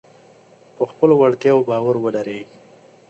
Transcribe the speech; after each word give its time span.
په 0.75 0.83
خپلو 0.91 1.13
وړتیاوو 1.17 1.67
باور 1.69 1.95
ولرئ. 1.99 2.41